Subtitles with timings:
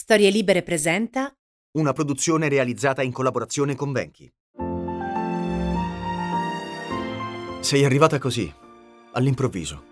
[0.00, 1.34] Storie Libere presenta
[1.72, 4.32] Una produzione realizzata in collaborazione con Venchi.
[7.58, 8.54] Sei arrivata così,
[9.14, 9.82] all'improvviso,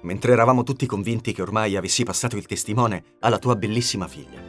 [0.00, 4.42] mentre eravamo tutti convinti che ormai avessi passato il testimone alla tua bellissima figlia.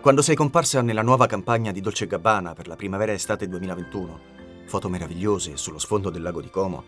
[0.00, 4.20] Quando sei comparsa nella nuova campagna di Dolce Gabbana per la primavera-estate 2021,
[4.66, 6.82] foto meravigliose sullo sfondo del lago di Como,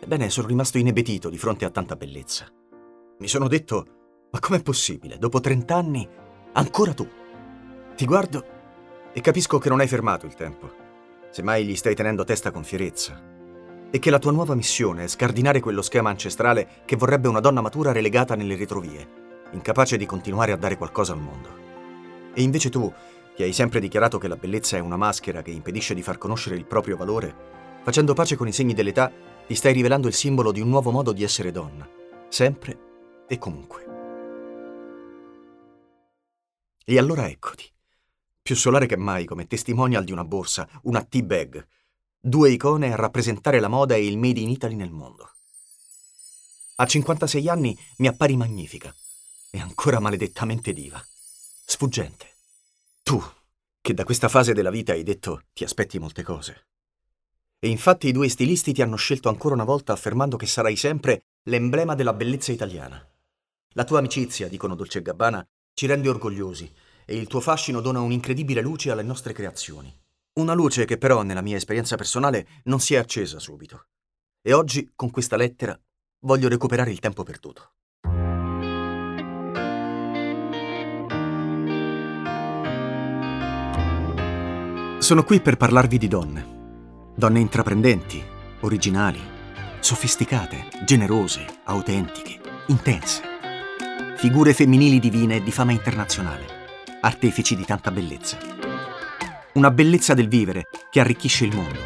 [0.00, 2.52] ebbene sono rimasto inebetito di fronte a tanta bellezza.
[3.20, 3.97] Mi sono detto
[4.30, 5.16] ma com'è possibile?
[5.16, 6.08] Dopo 30 anni,
[6.52, 7.08] ancora tu?
[7.96, 8.44] Ti guardo
[9.12, 10.70] e capisco che non hai fermato il tempo.
[11.30, 13.20] Semmai gli stai tenendo testa con fierezza.
[13.90, 17.62] E che la tua nuova missione è scardinare quello schema ancestrale che vorrebbe una donna
[17.62, 19.08] matura relegata nelle retrovie,
[19.52, 21.48] incapace di continuare a dare qualcosa al mondo.
[22.34, 22.92] E invece tu,
[23.34, 26.56] che hai sempre dichiarato che la bellezza è una maschera che impedisce di far conoscere
[26.56, 27.34] il proprio valore,
[27.82, 29.10] facendo pace con i segni dell'età,
[29.46, 31.88] ti stai rivelando il simbolo di un nuovo modo di essere donna,
[32.28, 32.78] sempre
[33.26, 33.87] e comunque.
[36.90, 37.70] E allora eccoti,
[38.40, 41.68] più solare che mai come testimonial di una borsa, una tea bag,
[42.18, 45.34] due icone a rappresentare la moda e il made in Italy nel mondo.
[46.76, 48.90] A 56 anni mi appari magnifica
[49.50, 50.98] e ancora maledettamente diva,
[51.66, 52.36] sfuggente.
[53.02, 53.22] Tu,
[53.82, 56.68] che da questa fase della vita hai detto ti aspetti molte cose.
[57.58, 61.24] E infatti i due stilisti ti hanno scelto ancora una volta affermando che sarai sempre
[61.50, 63.06] l'emblema della bellezza italiana.
[63.72, 65.46] La tua amicizia, dicono Dolce Gabbana,
[65.78, 66.68] ci rende orgogliosi
[67.04, 69.96] e il tuo fascino dona un'incredibile luce alle nostre creazioni.
[70.40, 73.86] Una luce che però, nella mia esperienza personale, non si è accesa subito.
[74.42, 75.78] E oggi, con questa lettera,
[76.22, 77.74] voglio recuperare il tempo perduto.
[84.98, 87.12] Sono qui per parlarvi di donne.
[87.14, 88.20] Donne intraprendenti,
[88.62, 89.20] originali,
[89.78, 93.37] sofisticate, generose, autentiche, intense.
[94.18, 96.44] Figure femminili divine di fama internazionale,
[97.02, 98.36] artefici di tanta bellezza.
[99.52, 101.78] Una bellezza del vivere che arricchisce il mondo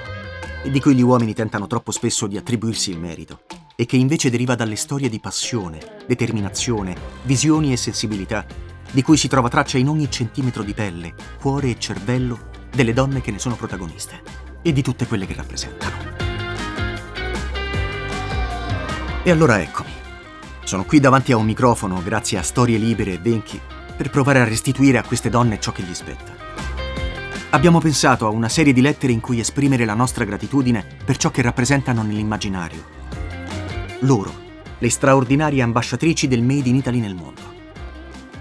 [0.62, 3.42] e di cui gli uomini tentano troppo spesso di attribuirsi il merito
[3.76, 8.46] e che invece deriva dalle storie di passione, determinazione, visioni e sensibilità
[8.90, 13.20] di cui si trova traccia in ogni centimetro di pelle, cuore e cervello delle donne
[13.20, 14.22] che ne sono protagoniste
[14.62, 15.96] e di tutte quelle che rappresentano.
[19.22, 20.00] E allora eccomi.
[20.64, 23.60] Sono qui davanti a un microfono, grazie a Storie Libere e Venchi,
[23.96, 26.32] per provare a restituire a queste donne ciò che gli spetta.
[27.50, 31.30] Abbiamo pensato a una serie di lettere in cui esprimere la nostra gratitudine per ciò
[31.30, 32.84] che rappresentano nell'immaginario.
[34.00, 34.32] Loro,
[34.78, 37.42] le straordinarie ambasciatrici del Made in Italy nel mondo.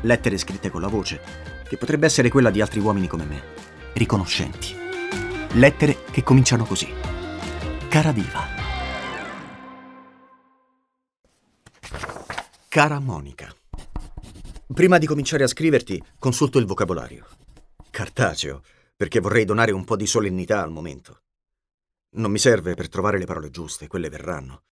[0.02, 1.20] Lettere scritte con la voce,
[1.68, 3.42] che potrebbe essere quella di altri uomini come me,
[3.94, 4.74] riconoscenti.
[5.54, 6.88] Lettere che cominciano così.
[7.90, 8.61] Cara Diva.
[12.72, 13.54] Cara Monica.
[14.74, 17.28] Prima di cominciare a scriverti, consulto il vocabolario.
[17.90, 18.64] Cartaceo,
[18.96, 21.24] perché vorrei donare un po' di solennità al momento.
[22.12, 24.64] Non mi serve per trovare le parole giuste, quelle verranno.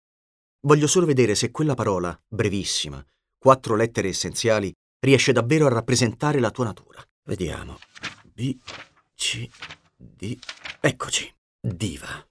[0.60, 3.04] Voglio solo vedere se quella parola, brevissima,
[3.36, 7.02] quattro lettere essenziali, riesce davvero a rappresentare la tua natura.
[7.24, 7.80] Vediamo.
[8.22, 8.56] B,
[9.16, 9.48] C,
[9.96, 10.38] D.
[10.78, 11.34] Eccoci.
[11.60, 12.24] Diva.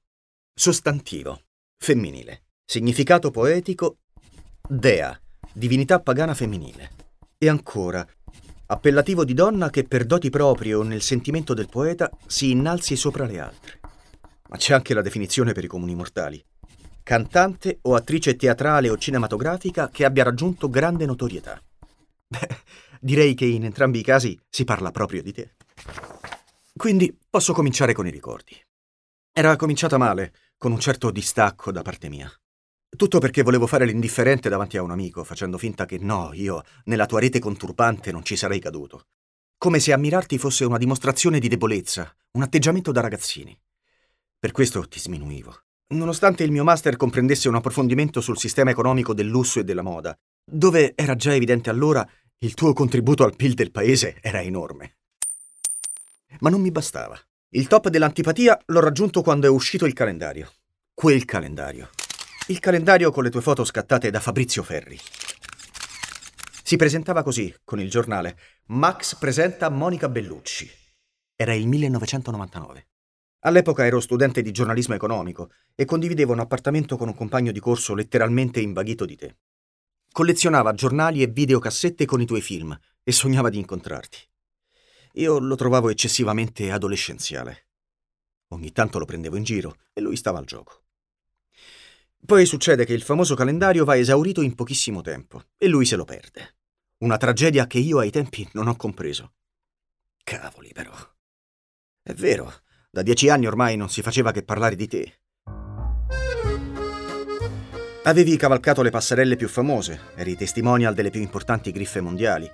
[0.54, 1.42] Sostantivo.
[1.78, 2.44] Femminile.
[2.64, 3.98] Significato poetico.
[4.66, 5.20] Dea.
[5.58, 6.92] Divinità pagana femminile.
[7.36, 8.08] E ancora.
[8.68, 13.26] Appellativo di donna che per doti proprie o nel sentimento del poeta si innalzi sopra
[13.26, 13.80] le altre.
[14.50, 16.40] Ma c'è anche la definizione per i comuni mortali.
[17.02, 21.60] Cantante o attrice teatrale o cinematografica che abbia raggiunto grande notorietà.
[22.28, 22.48] Beh,
[23.02, 25.56] direi che in entrambi i casi si parla proprio di te.
[26.76, 28.56] Quindi posso cominciare con i ricordi.
[29.34, 32.32] Era cominciata male, con un certo distacco da parte mia.
[32.96, 37.06] Tutto perché volevo fare l'indifferente davanti a un amico, facendo finta che no, io nella
[37.06, 39.08] tua rete conturbante non ci sarei caduto.
[39.58, 43.58] Come se ammirarti fosse una dimostrazione di debolezza, un atteggiamento da ragazzini.
[44.40, 45.56] Per questo ti sminuivo.
[45.90, 50.18] Nonostante il mio master comprendesse un approfondimento sul sistema economico del lusso e della moda,
[50.44, 52.08] dove era già evidente allora
[52.40, 54.98] il tuo contributo al PIL del paese era enorme.
[56.40, 57.20] Ma non mi bastava.
[57.50, 60.52] Il top dell'antipatia l'ho raggiunto quando è uscito il calendario.
[60.94, 61.90] Quel calendario.
[62.50, 64.98] Il calendario con le tue foto scattate da Fabrizio Ferri.
[66.64, 70.70] Si presentava così, con il giornale Max presenta Monica Bellucci.
[71.36, 72.88] Era il 1999.
[73.40, 77.94] All'epoca ero studente di giornalismo economico e condividevo un appartamento con un compagno di corso
[77.94, 79.36] letteralmente invaghito di te.
[80.10, 84.20] Collezionava giornali e videocassette con i tuoi film e sognava di incontrarti.
[85.16, 87.68] Io lo trovavo eccessivamente adolescenziale.
[88.52, 90.87] Ogni tanto lo prendevo in giro e lui stava al gioco.
[92.26, 96.04] Poi succede che il famoso calendario va esaurito in pochissimo tempo e lui se lo
[96.04, 96.56] perde.
[97.00, 99.34] Una tragedia che io ai tempi non ho compreso.
[100.24, 100.94] Cavoli, però.
[102.02, 102.52] È vero,
[102.90, 105.20] da dieci anni ormai non si faceva che parlare di te.
[108.04, 112.50] Avevi cavalcato le passerelle più famose, eri testimonial delle più importanti griffe mondiali.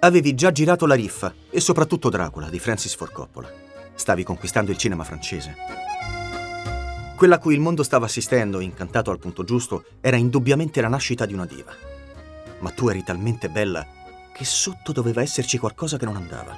[0.00, 3.50] Avevi già girato La Riffa e soprattutto Dracula di Francis Ford Coppola.
[3.94, 5.54] Stavi conquistando il cinema francese.
[7.16, 11.24] Quella a cui il mondo stava assistendo, incantato al punto giusto, era indubbiamente la nascita
[11.24, 11.72] di una diva.
[12.58, 13.86] Ma tu eri talmente bella
[14.34, 16.54] che sotto doveva esserci qualcosa che non andava.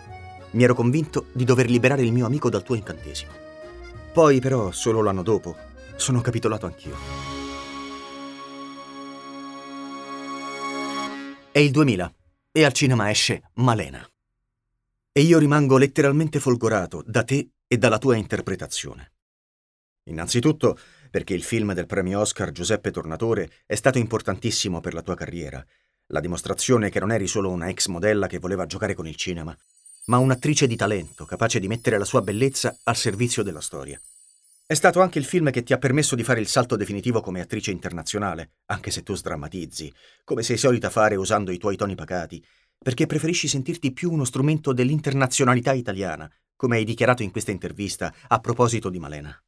[0.50, 3.30] Mi ero convinto di dover liberare il mio amico dal tuo incantesimo.
[4.12, 5.54] Poi, però, solo l'anno dopo,
[5.94, 6.96] sono capitolato anch'io.
[11.52, 12.14] È il 2000
[12.50, 14.04] e al cinema esce Malena.
[15.12, 19.12] E io rimango letteralmente folgorato da te e dalla tua interpretazione.
[20.08, 20.78] Innanzitutto
[21.10, 25.64] perché il film del premio Oscar Giuseppe Tornatore è stato importantissimo per la tua carriera,
[26.08, 29.56] la dimostrazione che non eri solo una ex modella che voleva giocare con il cinema,
[30.06, 34.00] ma un'attrice di talento capace di mettere la sua bellezza al servizio della storia.
[34.66, 37.40] È stato anche il film che ti ha permesso di fare il salto definitivo come
[37.40, 39.92] attrice internazionale, anche se tu sdrammatizzi,
[40.24, 42.44] come sei solita fare usando i tuoi toni pacati,
[42.78, 48.38] perché preferisci sentirti più uno strumento dell'internazionalità italiana, come hai dichiarato in questa intervista a
[48.40, 49.42] proposito di Malena.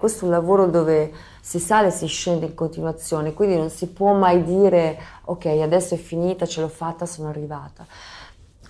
[0.00, 3.88] Questo è un lavoro dove si sale e si scende in continuazione, quindi non si
[3.88, 7.84] può mai dire ok, adesso è finita, ce l'ho fatta, sono arrivata.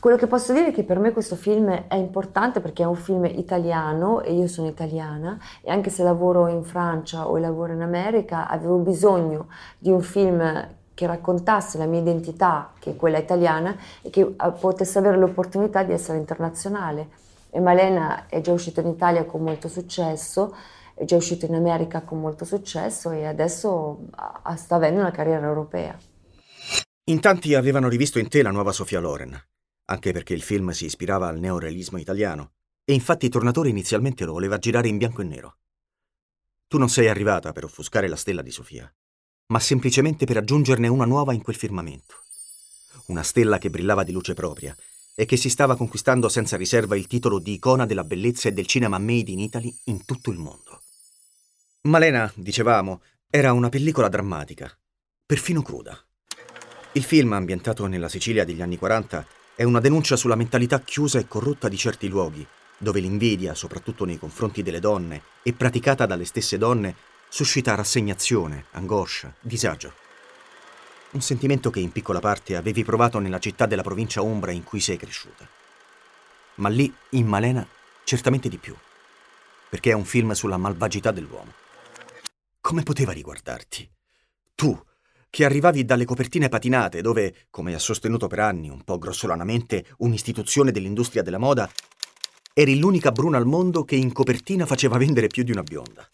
[0.01, 2.95] Quello che posso dire è che per me questo film è importante perché è un
[2.95, 7.83] film italiano e io sono italiana e anche se lavoro in Francia o lavoro in
[7.83, 13.77] America avevo bisogno di un film che raccontasse la mia identità, che è quella italiana,
[14.01, 17.11] e che eh, potesse avere l'opportunità di essere internazionale.
[17.51, 20.55] E Malena è già uscito in Italia con molto successo,
[20.99, 24.09] è già uscito in America con molto successo e adesso
[24.57, 25.97] sta avendo una carriera europea.
[27.05, 29.41] In tanti avevano rivisto in te la nuova Sofia Loren
[29.91, 32.53] anche perché il film si ispirava al neorealismo italiano,
[32.85, 35.57] e infatti Tornatore inizialmente lo voleva girare in bianco e nero.
[36.67, 38.93] Tu non sei arrivata per offuscare la stella di Sofia,
[39.47, 42.17] ma semplicemente per aggiungerne una nuova in quel firmamento.
[43.07, 44.77] Una stella che brillava di luce propria
[45.15, 48.67] e che si stava conquistando senza riserva il titolo di icona della bellezza e del
[48.67, 50.83] cinema made in Italy in tutto il mondo.
[51.89, 53.01] Malena, dicevamo,
[53.31, 54.71] era una pellicola drammatica,
[55.25, 55.99] perfino cruda.
[56.93, 61.27] Il film, ambientato nella Sicilia degli anni 40, è una denuncia sulla mentalità chiusa e
[61.27, 62.47] corrotta di certi luoghi,
[62.77, 66.95] dove l'invidia, soprattutto nei confronti delle donne, e praticata dalle stesse donne,
[67.31, 69.95] suscita rassegnazione, angoscia, disagio.
[71.13, 74.81] Un sentimento che in piccola parte avevi provato nella città della provincia Umbra in cui
[74.81, 75.49] sei cresciuta.
[76.57, 77.67] Ma lì, in Malena,
[78.05, 78.77] certamente di più,
[79.71, 81.67] perché è un film sulla malvagità dell'uomo.
[82.69, 83.91] Come poteva riguardarti?
[84.55, 84.79] Tu,
[85.31, 90.71] che arrivavi dalle copertine patinate dove, come ha sostenuto per anni, un po' grossolanamente, un'istituzione
[90.71, 91.67] dell'industria della moda,
[92.53, 96.07] eri l'unica bruna al mondo che in copertina faceva vendere più di una bionda.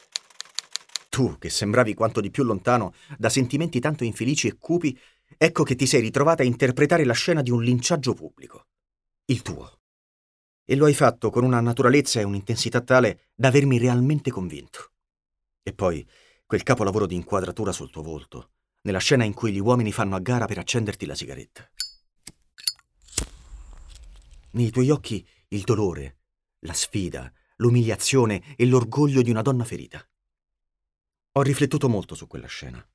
[1.09, 4.97] Tu, che sembravi quanto di più lontano da sentimenti tanto infelici e cupi,
[5.37, 8.67] ecco che ti sei ritrovata a interpretare la scena di un linciaggio pubblico.
[9.25, 9.81] Il tuo.
[10.65, 14.93] E lo hai fatto con una naturalezza e un'intensità tale da avermi realmente convinto.
[15.61, 16.07] E poi
[16.55, 18.51] quel capolavoro di inquadratura sul tuo volto,
[18.83, 21.69] nella scena in cui gli uomini fanno a gara per accenderti la sigaretta.
[24.53, 26.19] Nei tuoi occhi il dolore,
[26.61, 30.01] la sfida, l'umiliazione e l'orgoglio di una donna ferita.
[31.33, 32.87] Ho riflettuto molto su quella scena.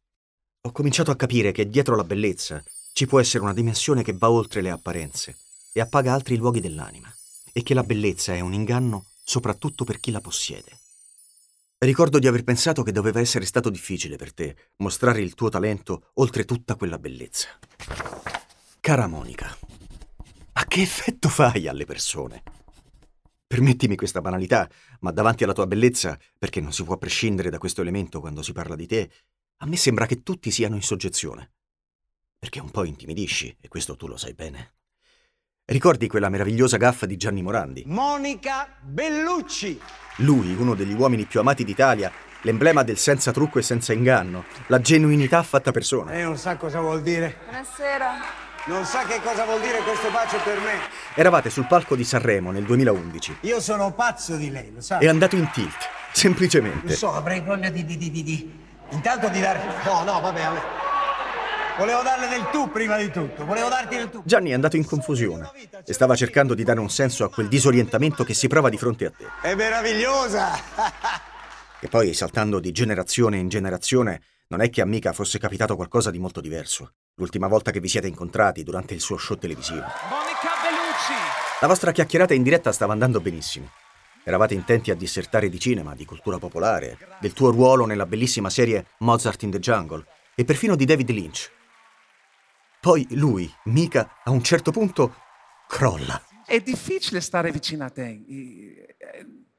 [0.61, 2.63] Ho cominciato a capire che dietro la bellezza
[2.93, 5.37] ci può essere una dimensione che va oltre le apparenze
[5.73, 7.13] e appaga altri luoghi dell'anima,
[7.51, 10.79] e che la bellezza è un inganno soprattutto per chi la possiede.
[11.81, 16.09] Ricordo di aver pensato che doveva essere stato difficile per te mostrare il tuo talento
[16.15, 17.57] oltre tutta quella bellezza.
[18.81, 19.57] Cara Monica,
[20.51, 22.43] ma che effetto fai alle persone?
[23.47, 24.69] Permettimi questa banalità,
[24.99, 28.51] ma davanti alla tua bellezza, perché non si può prescindere da questo elemento quando si
[28.51, 29.09] parla di te,
[29.59, 31.53] a me sembra che tutti siano in soggezione.
[32.37, 34.78] Perché un po' intimidisci, e questo tu lo sai bene.
[35.69, 37.83] Ricordi quella meravigliosa gaffa di Gianni Morandi?
[37.85, 39.79] Monica Bellucci!
[40.17, 42.11] Lui, uno degli uomini più amati d'Italia,
[42.41, 46.09] l'emblema del senza trucco e senza inganno, la genuinità fatta persona.
[46.09, 47.37] Lei non sa cosa vuol dire.
[47.43, 48.13] Buonasera.
[48.65, 50.73] Non sa che cosa vuol dire questo bacio per me.
[51.13, 53.37] Eravate sul palco di Sanremo nel 2011.
[53.41, 54.97] Io sono pazzo di lei, lo sa.
[54.97, 56.87] È andato in tilt, semplicemente.
[56.87, 58.59] Lo so, avrei voglia di, di, di, di, di.
[58.89, 59.61] Intanto di dare...
[59.85, 60.61] No, no, vabbè, vabbè.
[61.79, 64.21] Volevo darle del tu prima di tutto, volevo darti del tu.
[64.25, 65.49] Gianni è andato in confusione
[65.85, 69.05] e stava cercando di dare un senso a quel disorientamento che si prova di fronte
[69.05, 69.25] a te.
[69.41, 70.59] È meravigliosa!
[71.79, 76.11] e poi, saltando di generazione in generazione, non è che a Mica fosse capitato qualcosa
[76.11, 76.95] di molto diverso.
[77.15, 79.79] l'ultima volta che vi siete incontrati durante il suo show televisivo.
[79.79, 81.13] Monica Bellucci!
[81.61, 83.71] La vostra chiacchierata in diretta stava andando benissimo.
[84.25, 88.85] Eravate intenti a dissertare di cinema, di cultura popolare, del tuo ruolo nella bellissima serie
[88.99, 90.05] Mozart in the Jungle
[90.35, 91.57] e perfino di David Lynch.
[92.81, 95.15] Poi lui, Mika, a un certo punto
[95.67, 96.21] crolla.
[96.45, 98.95] È difficile stare vicino a te.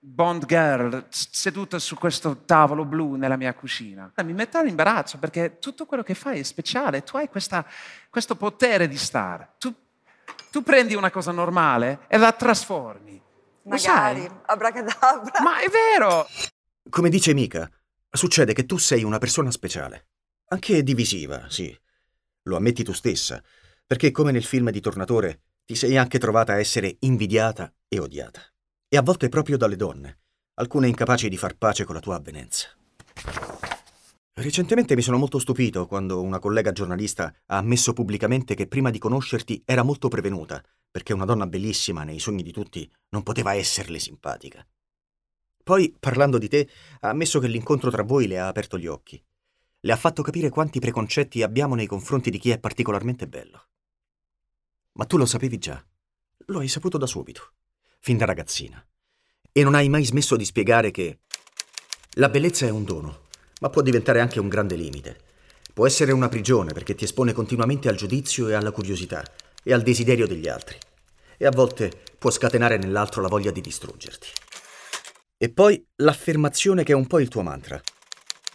[0.02, 4.10] Bond girl, seduta su questo tavolo blu nella mia cucina.
[4.24, 7.02] Mi metto all'imbarazzo perché tutto quello che fai è speciale.
[7.02, 7.66] Tu hai questa,
[8.08, 9.56] questo potere di star.
[9.58, 9.74] Tu,
[10.50, 13.20] tu prendi una cosa normale e la trasformi.
[13.64, 15.42] Magari, abracadabra.
[15.42, 16.26] Ma è vero!
[16.88, 17.70] Come dice Mika,
[18.10, 20.06] succede che tu sei una persona speciale.
[20.48, 21.78] Anche divisiva, sì.
[22.50, 23.40] Lo ammetti tu stessa,
[23.87, 28.42] perché come nel film di Tornatore ti sei anche trovata a essere invidiata e odiata.
[28.88, 30.19] E a volte proprio dalle donne,
[30.54, 32.66] alcune incapaci di far pace con la tua avvenenza.
[34.33, 38.99] Recentemente mi sono molto stupito quando una collega giornalista ha ammesso pubblicamente che prima di
[38.99, 44.00] conoscerti era molto prevenuta, perché una donna bellissima nei sogni di tutti non poteva esserle
[44.00, 44.66] simpatica.
[45.62, 49.23] Poi, parlando di te, ha ammesso che l'incontro tra voi le ha aperto gli occhi.
[49.82, 53.68] Le ha fatto capire quanti preconcetti abbiamo nei confronti di chi è particolarmente bello.
[54.92, 55.82] Ma tu lo sapevi già.
[56.46, 57.54] Lo hai saputo da subito,
[58.00, 58.84] fin da ragazzina.
[59.52, 61.20] E non hai mai smesso di spiegare che
[62.14, 63.28] la bellezza è un dono,
[63.60, 65.18] ma può diventare anche un grande limite.
[65.72, 69.25] Può essere una prigione perché ti espone continuamente al giudizio e alla curiosità
[69.62, 70.76] e al desiderio degli altri.
[71.38, 74.28] E a volte può scatenare nell'altro la voglia di distruggerti.
[75.38, 77.80] E poi l'affermazione che è un po' il tuo mantra.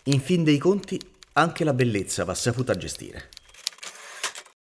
[0.03, 0.99] In fin dei conti,
[1.37, 3.29] anche la bellezza va saputa gestire.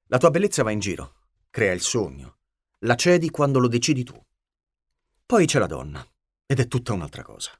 [0.06, 1.16] La tua bellezza va in giro,
[1.50, 2.38] crea il sogno,
[2.80, 4.18] la cedi quando lo decidi tu.
[5.26, 6.06] Poi c'è la donna,
[6.46, 7.50] ed è tutta un'altra cosa.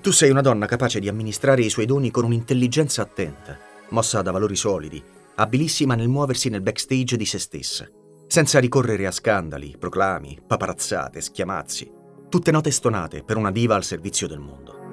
[0.00, 3.58] Tu sei una donna capace di amministrare i suoi doni con un'intelligenza attenta,
[3.90, 5.02] mossa da valori solidi,
[5.34, 7.86] abilissima nel muoversi nel backstage di se stessa,
[8.26, 11.92] senza ricorrere a scandali, proclami, paparazzate, schiamazzi,
[12.30, 14.85] tutte note stonate per una diva al servizio del mondo.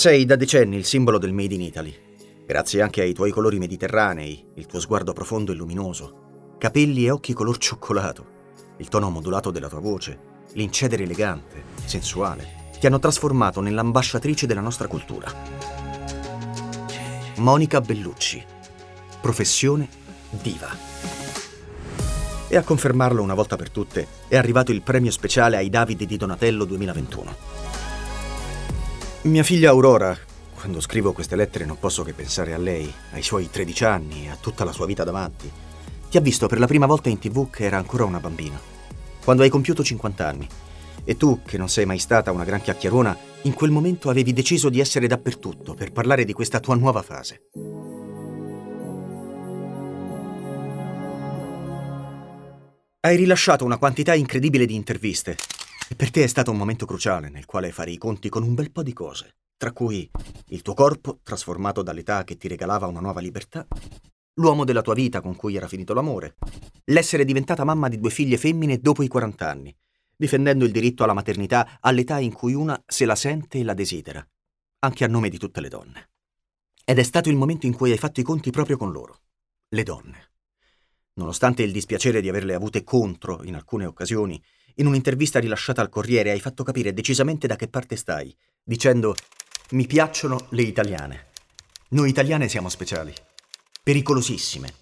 [0.00, 1.94] Sei da decenni il simbolo del Made in Italy,
[2.46, 7.34] grazie anche ai tuoi colori mediterranei, il tuo sguardo profondo e luminoso, capelli e occhi
[7.34, 8.26] color cioccolato,
[8.78, 10.18] il tono modulato della tua voce,
[10.54, 15.30] l'incedere elegante, sensuale, ti hanno trasformato nell'ambasciatrice della nostra cultura.
[17.36, 18.42] Monica Bellucci,
[19.20, 19.86] professione
[20.30, 20.70] diva.
[22.48, 26.16] E a confermarlo una volta per tutte è arrivato il premio speciale ai Davide di
[26.16, 27.69] Donatello 2021.
[29.22, 30.16] Mia figlia Aurora,
[30.54, 34.30] quando scrivo queste lettere non posso che pensare a lei, ai suoi 13 anni e
[34.30, 35.50] a tutta la sua vita davanti.
[36.08, 38.58] Ti ha visto per la prima volta in tv che era ancora una bambina,
[39.22, 40.48] quando hai compiuto 50 anni.
[41.04, 44.70] E tu, che non sei mai stata una gran chiacchierona, in quel momento avevi deciso
[44.70, 47.42] di essere dappertutto per parlare di questa tua nuova fase.
[53.00, 55.36] Hai rilasciato una quantità incredibile di interviste
[55.96, 58.70] per te è stato un momento cruciale nel quale fare i conti con un bel
[58.70, 60.10] po' di cose, tra cui
[60.48, 63.66] il tuo corpo, trasformato dall'età che ti regalava una nuova libertà,
[64.34, 66.36] l'uomo della tua vita con cui era finito l'amore,
[66.84, 69.76] l'essere diventata mamma di due figlie femmine dopo i 40 anni,
[70.16, 74.26] difendendo il diritto alla maternità all'età in cui una se la sente e la desidera,
[74.80, 76.10] anche a nome di tutte le donne.
[76.84, 79.20] Ed è stato il momento in cui hai fatto i conti proprio con loro,
[79.68, 80.32] le donne.
[81.14, 84.42] Nonostante il dispiacere di averle avute contro in alcune occasioni,
[84.80, 89.14] in un'intervista rilasciata al Corriere hai fatto capire decisamente da che parte stai, dicendo
[89.70, 91.26] mi piacciono le italiane.
[91.90, 93.12] Noi italiane siamo speciali,
[93.82, 94.72] pericolosissime.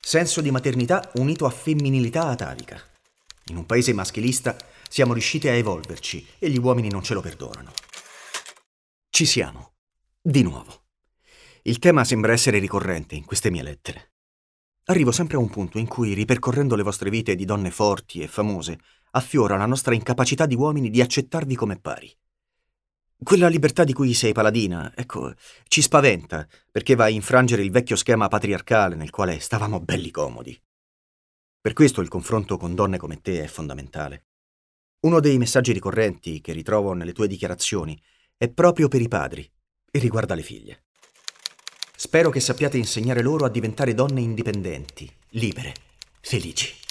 [0.00, 2.80] Senso di maternità unito a femminilità atavica.
[3.46, 4.56] In un paese maschilista
[4.88, 7.72] siamo riusciti a evolverci e gli uomini non ce lo perdonano.
[9.10, 9.74] Ci siamo.
[10.20, 10.84] Di nuovo.
[11.62, 14.12] Il tema sembra essere ricorrente in queste mie lettere.
[14.86, 18.26] Arrivo sempre a un punto in cui, ripercorrendo le vostre vite di donne forti e
[18.26, 18.78] famose,
[19.12, 22.14] affiora la nostra incapacità di uomini di accettarvi come pari.
[23.22, 25.32] Quella libertà di cui sei paladina, ecco,
[25.68, 30.60] ci spaventa, perché va a infrangere il vecchio schema patriarcale nel quale stavamo belli comodi.
[31.60, 34.26] Per questo il confronto con donne come te è fondamentale.
[35.02, 38.00] Uno dei messaggi ricorrenti che ritrovo nelle tue dichiarazioni
[38.36, 39.48] è proprio per i padri
[39.88, 40.84] e riguarda le figlie.
[41.94, 45.74] Spero che sappiate insegnare loro a diventare donne indipendenti, libere,
[46.20, 46.81] felici.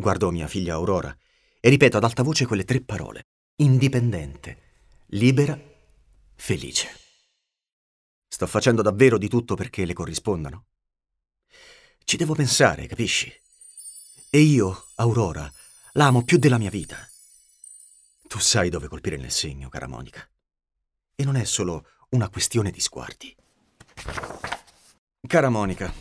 [0.00, 1.14] Guardo mia figlia Aurora
[1.60, 3.26] e ripeto ad alta voce quelle tre parole.
[3.56, 4.62] Indipendente,
[5.08, 5.60] libera,
[6.36, 6.88] felice.
[8.26, 10.64] Sto facendo davvero di tutto perché le corrispondano.
[12.02, 13.30] Ci devo pensare, capisci?
[14.30, 15.52] E io, Aurora,
[15.92, 16.96] l'amo più della mia vita.
[18.26, 20.26] Tu sai dove colpire nel segno, cara Monica.
[21.14, 23.36] E non è solo una questione di sguardi.
[25.26, 25.92] Cara Monica,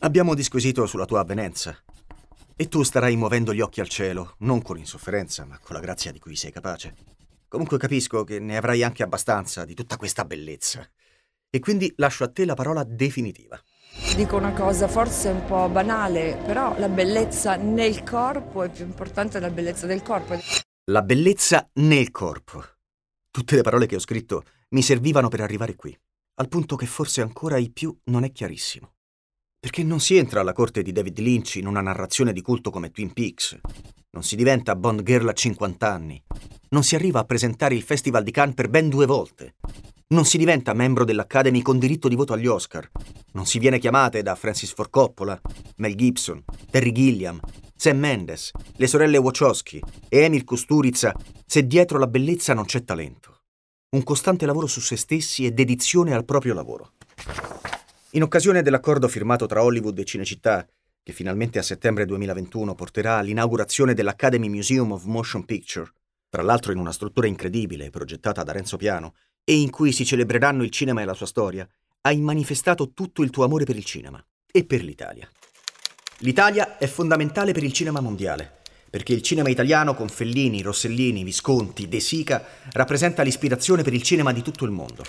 [0.00, 1.82] abbiamo disquisito sulla tua avvenenza.
[2.58, 6.10] E tu starai muovendo gli occhi al cielo, non con insofferenza, ma con la grazia
[6.10, 6.94] di cui sei capace.
[7.48, 10.88] Comunque capisco che ne avrai anche abbastanza di tutta questa bellezza.
[11.50, 13.60] E quindi lascio a te la parola definitiva.
[14.14, 19.38] Dico una cosa forse un po' banale, però la bellezza nel corpo è più importante
[19.38, 20.38] della bellezza del corpo.
[20.84, 22.64] La bellezza nel corpo.
[23.30, 25.94] Tutte le parole che ho scritto mi servivano per arrivare qui,
[26.36, 28.94] al punto che forse ancora i più non è chiarissimo.
[29.66, 32.92] Perché non si entra alla corte di David Lynch in una narrazione di culto come
[32.92, 33.58] Twin Peaks.
[34.10, 36.22] Non si diventa Bond Girl a 50 anni.
[36.68, 39.56] Non si arriva a presentare il Festival di Cannes per ben due volte.
[40.14, 42.88] Non si diventa membro dell'Academy con diritto di voto agli Oscar.
[43.32, 45.36] Non si viene chiamate da Francis Ford Coppola,
[45.78, 47.40] Mel Gibson, Terry Gilliam,
[47.74, 51.12] Sam Mendes, le sorelle Wachowski e Emil Kusturica
[51.44, 53.40] se dietro la bellezza non c'è talento.
[53.96, 56.92] Un costante lavoro su se stessi e dedizione al proprio lavoro.
[58.16, 60.66] In occasione dell'accordo firmato tra Hollywood e Cinecittà,
[61.02, 65.92] che finalmente a settembre 2021 porterà all'inaugurazione dell'Academy Museum of Motion Picture,
[66.30, 70.62] tra l'altro in una struttura incredibile progettata da Renzo Piano, e in cui si celebreranno
[70.62, 71.68] il cinema e la sua storia,
[72.00, 75.30] hai manifestato tutto il tuo amore per il cinema e per l'Italia.
[76.20, 81.86] L'Italia è fondamentale per il cinema mondiale, perché il cinema italiano con Fellini, Rossellini, Visconti,
[81.86, 82.42] De Sica
[82.72, 85.04] rappresenta l'ispirazione per il cinema di tutto il mondo.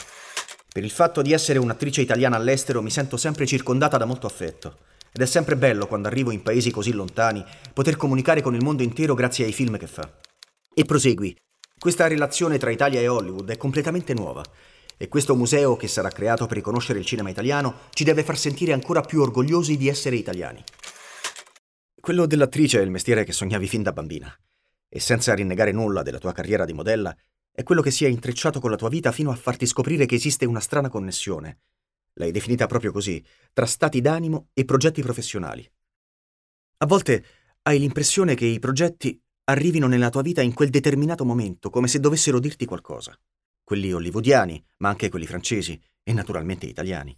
[0.77, 4.77] Per il fatto di essere un'attrice italiana all'estero mi sento sempre circondata da molto affetto.
[5.11, 7.43] Ed è sempre bello quando arrivo in paesi così lontani
[7.73, 10.07] poter comunicare con il mondo intero grazie ai film che fa.
[10.71, 11.35] E prosegui,
[11.79, 14.43] questa relazione tra Italia e Hollywood è completamente nuova
[14.95, 18.71] e questo museo che sarà creato per riconoscere il cinema italiano ci deve far sentire
[18.71, 20.63] ancora più orgogliosi di essere italiani.
[21.99, 24.31] Quello dell'attrice è il mestiere che sognavi fin da bambina
[24.87, 27.17] e senza rinnegare nulla della tua carriera di modella,
[27.57, 30.13] è quello che si è intrecciato con la tua vita fino a farti scoprire che
[30.13, 31.61] esiste una strana connessione.
[32.13, 35.67] L'hai definita proprio così, tra stati d'animo e progetti professionali.
[36.77, 37.25] A volte
[37.63, 41.99] hai l'impressione che i progetti arrivino nella tua vita in quel determinato momento, come se
[41.99, 43.19] dovessero dirti qualcosa.
[43.63, 47.17] Quelli hollywoodiani, ma anche quelli francesi e naturalmente italiani.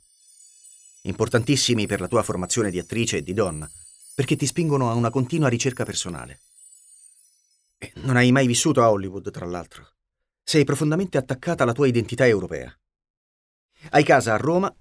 [1.01, 3.69] Importantissimi per la tua formazione di attrice e di donna,
[4.15, 6.39] perché ti spingono a una continua ricerca personale.
[7.77, 9.95] E non hai mai vissuto a Hollywood, tra l'altro.
[10.49, 12.75] Sei profondamente attaccata alla tua identità europea.
[13.91, 14.75] Hai casa a Roma,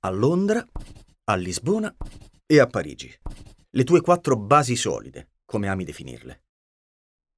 [0.00, 0.62] a Londra,
[1.24, 1.90] a Lisbona
[2.44, 3.10] e a Parigi.
[3.70, 6.42] Le tue quattro basi solide, come ami definirle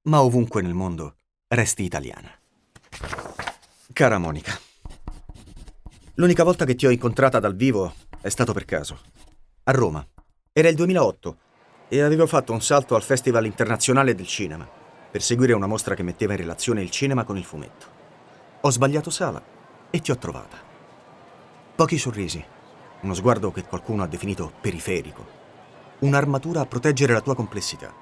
[0.08, 2.36] ma ovunque nel mondo resti italiana.
[3.92, 4.58] Cara Monica,
[6.14, 8.98] l'unica volta che ti ho incontrata dal vivo è stato per caso.
[9.62, 10.04] A Roma.
[10.52, 11.38] Era il 2008
[11.86, 14.77] e avevo fatto un salto al Festival internazionale del cinema
[15.10, 17.86] per seguire una mostra che metteva in relazione il cinema con il fumetto.
[18.60, 19.42] Ho sbagliato sala
[19.90, 20.58] e ti ho trovata.
[21.74, 22.44] Pochi sorrisi,
[23.00, 25.26] uno sguardo che qualcuno ha definito periferico,
[26.00, 27.94] un'armatura a proteggere la tua complessità.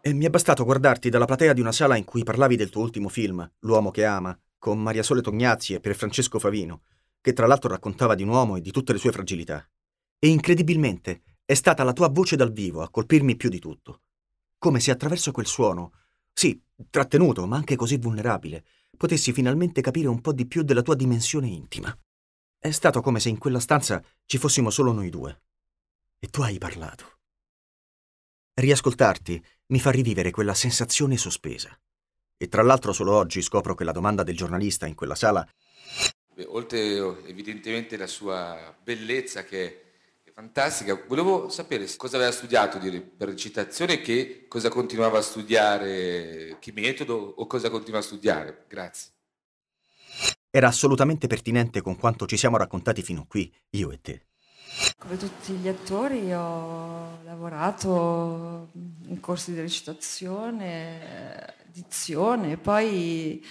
[0.00, 2.82] E mi è bastato guardarti dalla platea di una sala in cui parlavi del tuo
[2.82, 6.82] ultimo film, L'uomo che ama, con Maria Sole Tognazzi e Pier Francesco Favino,
[7.20, 9.66] che tra l'altro raccontava di un uomo e di tutte le sue fragilità.
[10.18, 14.02] E incredibilmente è stata la tua voce dal vivo a colpirmi più di tutto.
[14.60, 15.94] Come se attraverso quel suono,
[16.34, 18.62] sì, trattenuto, ma anche così vulnerabile,
[18.94, 21.98] potessi finalmente capire un po' di più della tua dimensione intima.
[22.58, 25.44] È stato come se in quella stanza ci fossimo solo noi due.
[26.18, 27.20] E tu hai parlato.
[28.52, 31.74] Riascoltarti mi fa rivivere quella sensazione sospesa.
[32.36, 35.48] E tra l'altro solo oggi scopro che la domanda del giornalista in quella sala...
[36.34, 39.89] Beh, oltre evidentemente la sua bellezza che
[40.40, 46.72] fantastica, volevo sapere cosa aveva studiato per recitazione e che cosa continuava a studiare, che
[46.72, 48.64] metodo o cosa continua a studiare.
[48.66, 49.10] Grazie.
[50.48, 54.22] Era assolutamente pertinente con quanto ci siamo raccontati fino a qui, io e te.
[54.96, 63.44] Come tutti gli attori ho lavorato in corsi di recitazione, dizione, poi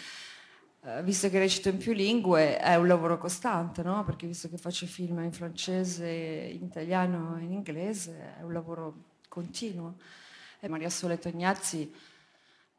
[1.04, 4.04] visto che recito in più lingue è un lavoro costante, no?
[4.06, 8.94] perché visto che faccio film in francese, in italiano e in inglese è un lavoro
[9.28, 9.96] continuo.
[10.60, 11.92] E Maria Sole Tognazzi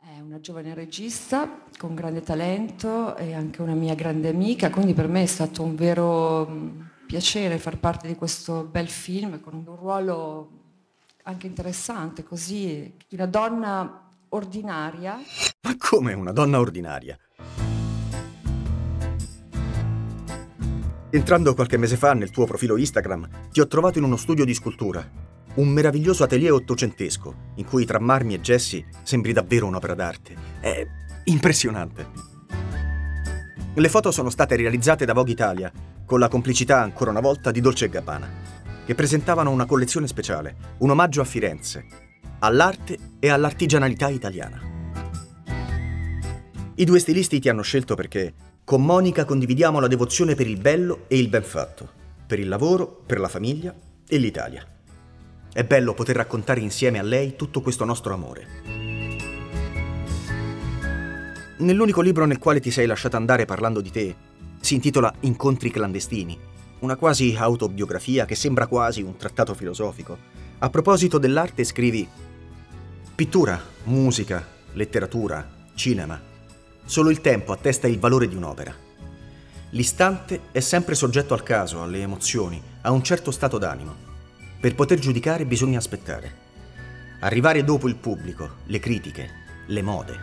[0.03, 5.09] è una giovane regista con grande talento e anche una mia grande amica, quindi per
[5.09, 10.59] me è stato un vero piacere far parte di questo bel film con un ruolo
[11.25, 15.19] anche interessante, così, di una donna ordinaria.
[15.63, 17.19] Ma come una donna ordinaria?
[21.13, 24.55] Entrando qualche mese fa nel tuo profilo Instagram, ti ho trovato in uno studio di
[24.55, 25.05] scultura.
[25.55, 30.37] Un meraviglioso atelier ottocentesco, in cui tra marmi e gessi sembri davvero un'opera d'arte.
[30.61, 30.87] È
[31.25, 32.07] impressionante.
[33.75, 35.73] Le foto sono state realizzate da Vogue Italia,
[36.05, 38.31] con la complicità ancora una volta di Dolce Gabbana,
[38.87, 41.87] che presentavano una collezione speciale, un omaggio a Firenze,
[42.39, 44.61] all'arte e all'artigianalità italiana.
[46.77, 48.33] I due stilisti ti hanno scelto perché
[48.71, 51.91] con Monica condividiamo la devozione per il bello e il ben fatto,
[52.25, 53.75] per il lavoro, per la famiglia
[54.07, 54.65] e l'Italia.
[55.53, 58.47] È bello poter raccontare insieme a lei tutto questo nostro amore.
[61.59, 64.15] Nell'unico libro nel quale ti sei lasciata andare parlando di te,
[64.61, 66.39] si intitola Incontri clandestini,
[66.79, 70.17] una quasi autobiografia che sembra quasi un trattato filosofico.
[70.61, 72.09] A proposito dell'arte scrivi
[73.17, 76.30] pittura, musica, letteratura, cinema.
[76.91, 78.75] Solo il tempo attesta il valore di un'opera.
[79.71, 83.95] L'istante è sempre soggetto al caso, alle emozioni, a un certo stato d'animo.
[84.59, 86.35] Per poter giudicare bisogna aspettare.
[87.21, 89.31] Arrivare dopo il pubblico, le critiche,
[89.69, 90.19] le mode.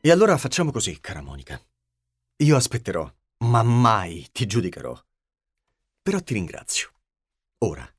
[0.00, 1.60] E allora facciamo così, cara Monica.
[2.44, 4.96] Io aspetterò, ma mai ti giudicherò.
[6.00, 6.92] Però ti ringrazio.
[7.64, 7.92] Ora.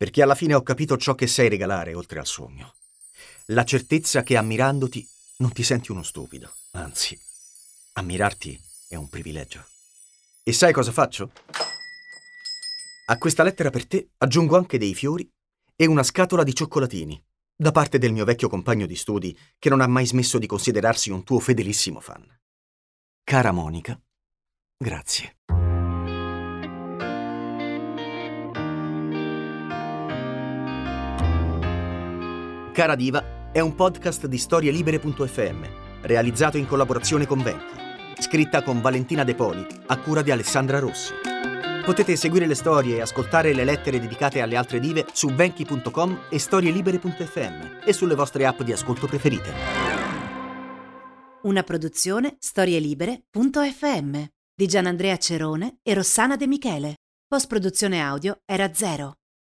[0.00, 2.72] Perché alla fine ho capito ciò che sai regalare oltre al sogno.
[3.48, 5.06] La certezza che ammirandoti
[5.40, 6.50] non ti senti uno stupido.
[6.70, 7.20] Anzi,
[7.92, 8.58] ammirarti
[8.88, 9.62] è un privilegio.
[10.42, 11.32] E sai cosa faccio?
[13.08, 15.30] A questa lettera per te aggiungo anche dei fiori
[15.76, 17.22] e una scatola di cioccolatini
[17.54, 21.10] da parte del mio vecchio compagno di studi che non ha mai smesso di considerarsi
[21.10, 22.26] un tuo fedelissimo fan.
[23.22, 24.00] Cara Monica,
[24.78, 25.39] grazie.
[32.72, 35.64] Cara Diva è un podcast di storielibere.fm,
[36.02, 37.74] realizzato in collaborazione con Venti,
[38.20, 41.12] scritta con Valentina De Poli, a cura di Alessandra Rossi.
[41.84, 46.38] Potete seguire le storie e ascoltare le lettere dedicate alle altre dive su venchi.com e
[46.38, 49.52] storielibere.fm e sulle vostre app di ascolto preferite.
[51.42, 54.22] Una produzione storielibere.fm
[54.54, 56.94] di Gianandrea Cerone e Rossana De Michele.
[57.26, 59.19] Post produzione audio era zero.